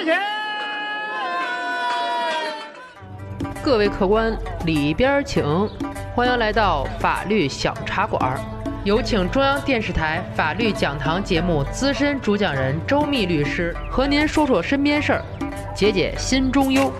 [0.00, 0.20] 的钱。
[3.62, 5.44] 各位客官，里边请，
[6.14, 8.40] 欢迎来到法律小茶馆。
[8.82, 15.22] 有请中央电视台法律讲堂节目资深主讲人周密律师和您说说身边事儿，
[15.76, 16.90] 解解心中忧。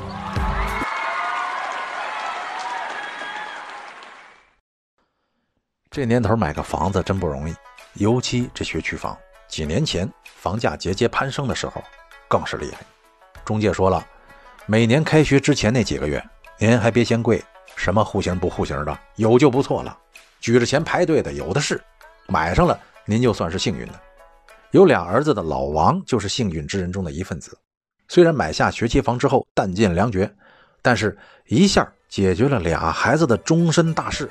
[5.90, 7.54] 这年头买个房子真不容易，
[7.94, 9.16] 尤其这学区房。
[9.48, 11.82] 几年前房价节节攀升的时候，
[12.30, 12.78] 更是厉害。
[13.44, 14.06] 中介说了，
[14.66, 16.24] 每年开学之前那几个月，
[16.58, 17.42] 您还别嫌贵，
[17.74, 19.98] 什么户型不户型的，有就不错了。
[20.40, 21.82] 举着钱排队的有的是，
[22.28, 24.00] 买上了您就算是幸运的。
[24.70, 27.58] 有俩儿子的老王就是幸运之人中的一份子。
[28.06, 30.32] 虽然买下学区房之后弹尽粮绝，
[30.80, 34.30] 但是一下解决了俩孩子的终身大事。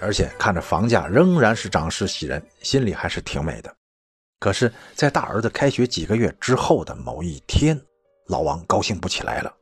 [0.00, 3.72] 而且看着房价仍然是涨势喜人，心里还是挺美的。
[4.40, 7.78] 可是，在大儿子开学几个月之后的某一天，
[8.28, 9.54] 老王高兴不起来了，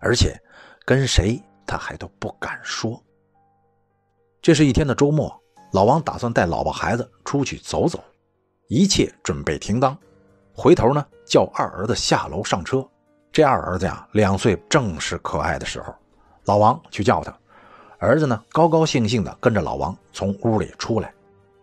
[0.00, 0.40] 而且
[0.84, 3.02] 跟谁他还都不敢说。
[4.40, 5.36] 这是一天的周末，
[5.72, 7.98] 老王打算带老婆孩子出去走走，
[8.68, 9.98] 一切准备停当，
[10.54, 12.88] 回头呢叫二儿子下楼上车。
[13.32, 15.92] 这二儿子呀，两岁正是可爱的时候，
[16.44, 17.36] 老王去叫他。
[17.98, 21.12] 儿子呢，高高兴兴地跟着老王从屋里出来。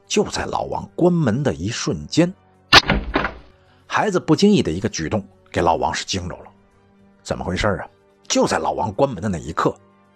[0.06, 2.33] 就在老王关门的一瞬间，
[3.94, 6.45] 孩子不经意的一个举动给老王是惊着了。
[7.22, 7.86] 怎么回事啊？
[8.25, 9.75] 就在老王关门的那一刻，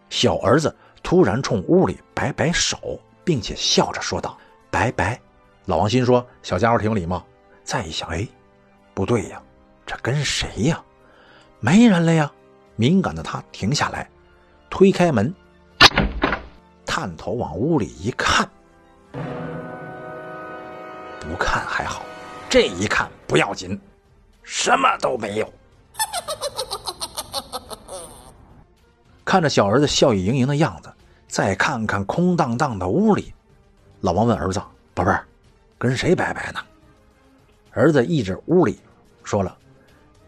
[0.09, 0.73] 小儿子
[1.03, 4.37] 突然冲屋里摆摆手，并且笑着说道
[4.71, 5.19] ：“拜拜。”
[5.67, 7.21] 老王心说：“小家伙挺有礼貌。”
[7.65, 8.25] 再一想，哎，
[8.93, 9.43] 不对呀，
[9.85, 10.81] 这跟谁呀？
[11.59, 12.31] 没人了呀！
[12.77, 14.09] 敏感的他停下来，
[14.69, 15.35] 推开门。
[16.85, 18.49] 探头往屋里一看，
[19.11, 19.19] 不
[21.37, 22.05] 看还好，
[22.55, 23.77] 这一看不要紧，
[24.41, 25.53] 什么都没有。
[29.25, 30.89] 看着小儿子笑意盈盈的样子，
[31.27, 33.33] 再看看空荡荡的屋里，
[33.99, 34.61] 老王问儿子
[34.95, 35.27] ：“宝贝儿，
[35.77, 36.59] 跟谁拜拜呢？”
[37.75, 38.79] 儿子一指屋里，
[39.21, 39.53] 说了：“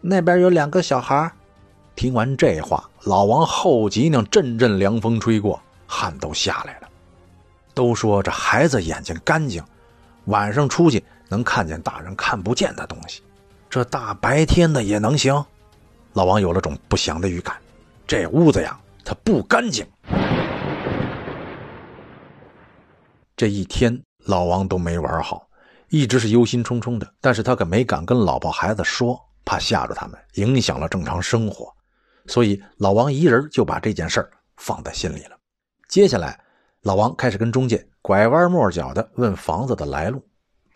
[0.02, 1.32] 那边有两个小孩。”
[1.96, 5.58] 听完这话，老王后脊梁阵阵凉风吹过。
[5.86, 6.88] 汗都下来了。
[7.72, 9.64] 都说这孩子眼睛干净，
[10.26, 13.22] 晚上出去能看见大人看不见的东西，
[13.68, 15.44] 这大白天的也能行？
[16.14, 17.56] 老王有了种不祥的预感，
[18.06, 19.86] 这屋子呀，它不干净。
[23.36, 25.46] 这一天，老王都没玩好，
[25.90, 27.08] 一直是忧心忡忡的。
[27.20, 31.72] 但是他可没敢跟老婆孩子说，怕吓着他们，影响了正常生活。
[32.26, 35.38] 所以老王一人就把这件事放在心里了。
[35.88, 36.40] 接下来，
[36.82, 40.20] 老王开始跟中介拐弯抹角的问房子的来路。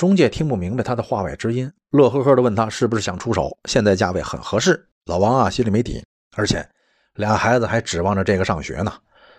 [0.03, 4.85] 中介听不明白他的话外之音，乐呵呵的问他是不是想出手，现在价位很合适。
[5.05, 6.05] 老王啊，心里没底，
[6.35, 6.69] 而且
[7.15, 8.93] 俩孩子还指望着这个上学呢，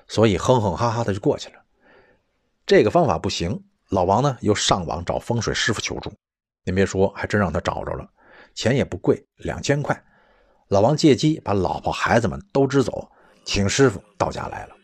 [0.07, 1.55] 所以哼哼哈哈的就过去了。
[2.65, 6.09] 这个方法不行，老王呢又上网找风水师傅求助。
[6.63, 8.07] 您别说，还真让他找着了，
[8.55, 10.01] 钱也不贵，两千块。
[10.69, 13.11] 老王借机把老婆孩子们都支走，
[13.43, 14.75] 请师傅到家来了。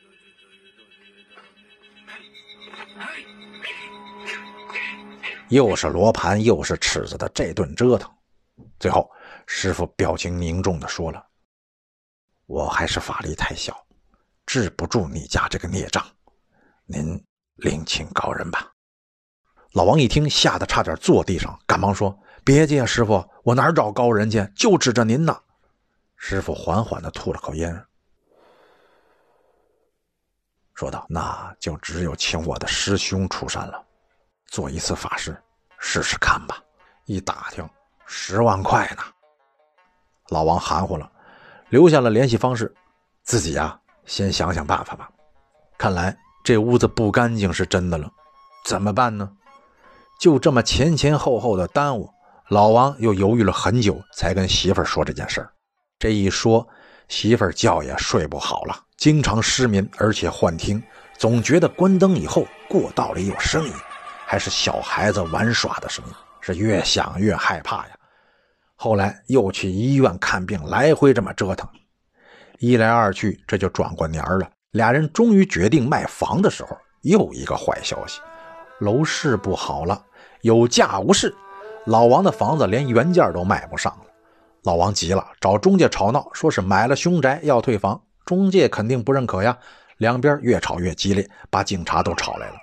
[5.50, 8.10] 又是罗盘又是尺子的这顿折腾，
[8.80, 9.10] 最后
[9.48, 11.26] 师傅表情凝重的说了
[12.46, 13.76] ：“我还是法力太小，
[14.46, 16.06] 治不住你家这个孽障，
[16.86, 17.24] 您
[17.56, 18.72] 另请高人吧。”
[19.74, 24.48] 老王一听，吓得差点坐地上，赶忙说：“别介，师傅，我哪找高人去？
[24.56, 25.36] 就指着您呢。”
[26.16, 27.86] 师傅缓缓的吐了口烟，
[30.76, 33.84] 说道：“那就只有请我的师兄出山了。”
[34.50, 35.40] 做一次法事，
[35.78, 36.58] 试试看吧。
[37.06, 37.68] 一打听，
[38.06, 39.04] 十万块呢。
[40.30, 41.10] 老王含糊了，
[41.70, 42.74] 留下了联系方式，
[43.24, 45.10] 自己呀，先想想办法吧。
[45.78, 48.12] 看来这屋子不干净是真的了，
[48.66, 49.32] 怎么办呢？
[50.20, 52.10] 就这么前前后后的耽误，
[52.50, 55.52] 老王又犹豫了很久，才跟媳妇儿说这件事儿。
[55.98, 56.68] 这一说，
[57.08, 60.82] 媳妇儿觉也睡不好了，经常失眠，而且幻听，
[61.18, 63.74] 总觉得关灯以后过道里有声音。
[64.30, 67.98] 还是小孩子玩耍的声音，是越想越害怕呀。
[68.76, 71.68] 后来又去医院看病，来回这么折腾，
[72.60, 74.48] 一来二去，这就转过年了。
[74.74, 78.22] 俩人终于决定卖房的时候，又一个坏消息：
[78.82, 80.00] 楼市不好了，
[80.42, 81.36] 有价无市。
[81.88, 84.06] 老王的房子连原价都卖不上了。
[84.62, 88.00] 老王急了，找中介吵闹，说是买了凶宅要退房。
[88.26, 89.58] 中介肯定不认可呀。
[89.98, 92.56] 两边越吵越激烈，把警察都吵来了。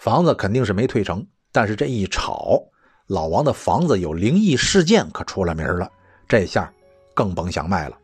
[0.00, 2.58] 房子肯定是没退成，但是这一吵，
[3.06, 5.86] 老王的房子有灵异事件可出了名了。
[6.26, 6.72] 这下
[7.12, 7.98] 更甭想卖了。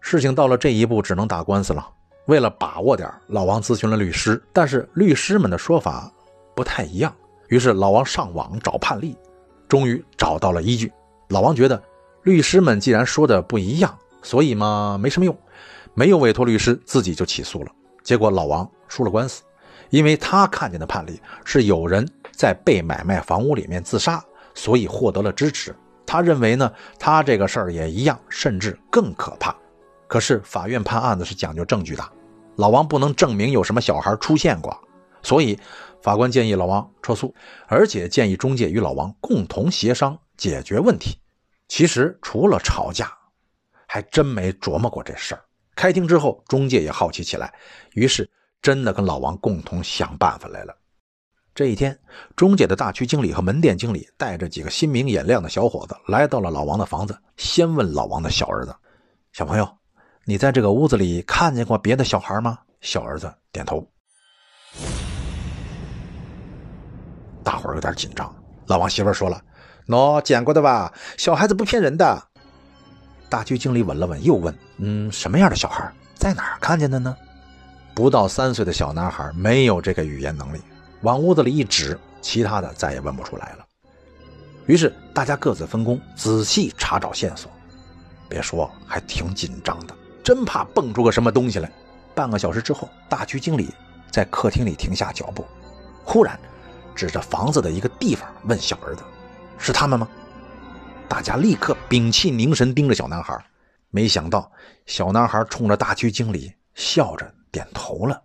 [0.00, 1.88] 事情到了这一步，只能打官司了。
[2.26, 6.12] 为了把握点，老王咨询了律师，但是律师们的说法
[6.52, 7.14] 不太一样。
[7.46, 9.16] 于是老王上网找判例，
[9.68, 10.92] 终于找到了依据。
[11.28, 11.80] 老王觉得
[12.24, 15.38] 律师们既然说的不一样，所以嘛没什么用，
[15.94, 17.70] 没有委托律师，自己就起诉了。
[18.02, 19.44] 结果老王输了官司，
[19.94, 24.20] 因为他看见的判例是有人在被买卖房屋里面自杀，
[24.52, 25.72] 所以获得了支持。
[26.04, 29.54] 他认为呢，他这个事儿也一样，甚至更可怕。
[30.08, 32.02] 可是法院判案子是讲究证据的，
[32.56, 34.76] 老王不能证明有什么小孩出现过，
[35.22, 35.56] 所以
[36.02, 37.32] 法官建议老王撤诉，
[37.68, 41.16] 而且建议中介与老王共同协商解决问题。
[41.68, 43.12] 其实除了吵架，
[43.86, 45.44] 还真没琢磨过这事儿。
[45.76, 47.54] 开庭之后，中介也好奇起来，
[47.92, 48.28] 于是
[48.64, 50.74] 真的跟老王共同想办法来了。
[51.54, 51.96] 这一天，
[52.34, 58.74] 中介的大区经理和门店经理带着几个心明眼亮的小伙子来到了老王的房子，先问老王的小儿子
[59.34, 59.68] ：“小朋友。”
[60.24, 62.58] 你在这个屋子里看见过别的小孩吗？
[62.80, 63.86] 小儿子点头。
[67.42, 68.34] 大伙儿有点紧张。
[68.64, 69.38] 老王媳妇说了
[69.88, 70.90] ：“喏，见过的吧？
[71.18, 72.18] 小孩子不骗人的。”
[73.28, 75.92] 大区经理稳了稳，又问：“嗯，什么样的小孩？
[76.14, 77.14] 在哪儿看见的呢？”
[77.94, 80.60] 不到三岁的小男孩没有这个语言能力，
[81.02, 83.64] 往屋子里一指，其他的再也问不出来了。
[84.66, 87.50] 于是大家各自分工，仔细查找线索。
[88.28, 89.94] 别说，还挺紧张的。
[90.24, 91.70] 真怕蹦出个什么东西来。
[92.14, 93.68] 半个小时之后，大区经理
[94.10, 95.44] 在客厅里停下脚步，
[96.02, 96.38] 忽然
[96.94, 99.02] 指着房子的一个地方问小儿子
[99.58, 100.08] ：“是他们吗？”
[101.08, 103.38] 大家立刻屏气凝神盯着小男孩。
[103.90, 104.50] 没想到，
[104.86, 108.20] 小男孩冲着大区经理笑着点头了。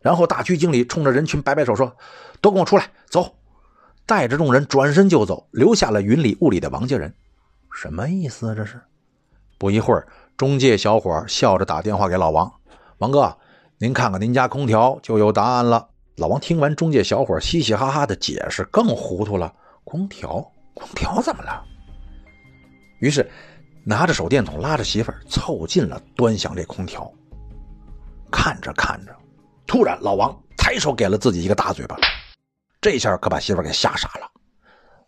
[0.00, 1.96] 然后大区经理冲着人群摆摆手说
[2.40, 3.34] ：“都跟我出来，走！”
[4.06, 7.14] 带着众人转身就走，留下了云里雾里的王家人。
[7.72, 8.54] 什么意思啊？
[8.54, 8.80] 这是？
[9.58, 10.06] 不一会儿。
[10.36, 12.52] 中介小伙笑着打电话给老王
[12.98, 13.36] ：“王哥，
[13.78, 19.54] 您看看您家空调就有答案了。”老王听完中介小伙嘻嘻哈哈的解释，更糊涂了
[19.84, 20.52] ：“空调？
[20.74, 21.64] 空调怎么了？”
[22.98, 23.30] 于是
[23.84, 27.10] 拿着手电筒，拉着媳妇儿凑近了，端详这空调。
[28.32, 29.14] 看着看着，
[29.66, 31.96] 突然老王抬手给了自己一个大嘴巴，
[32.80, 34.28] 这下可把媳妇给吓傻了。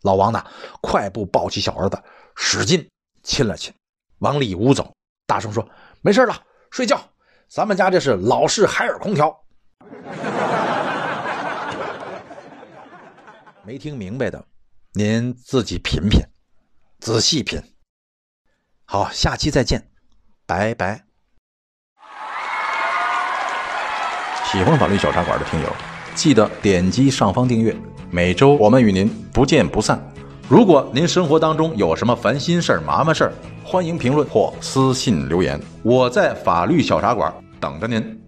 [0.03, 0.45] 老王呢，
[0.83, 2.01] 快步抱起小儿子，
[2.37, 2.87] 使劲
[3.23, 3.73] 亲了亲，
[4.19, 4.93] 往里屋走。
[5.27, 5.67] 大声说
[6.03, 6.39] ：“没事了，
[6.71, 7.01] 睡觉。
[7.49, 9.35] 咱们家这是老式海尔空调。
[13.65, 14.45] 没听明白的，
[14.93, 16.21] 您自己品品，
[17.01, 17.59] 仔细品。
[18.85, 19.91] 好，下期再见，
[20.47, 21.14] 拜拜。
[24.55, 25.67] 喜欢法律小茶馆的听友，
[26.15, 27.75] 记得点击上方订阅。
[28.09, 30.01] 每周我们与您不见不散。
[30.49, 33.33] 如果您生活当中有什么烦心事儿、麻烦事儿，
[33.65, 38.24] 欢迎评论或私信留言，我在法律小茶馆等着您。